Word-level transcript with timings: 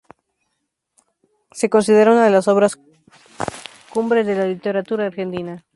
Se 1.51 1.69
considera 1.69 2.11
una 2.11 2.23
de 2.25 2.31
las 2.31 2.47
obras 2.47 2.79
cumbres 3.93 4.25
de 4.25 4.33
la 4.33 4.47
literatura 4.47 5.05
argentina. 5.05 5.63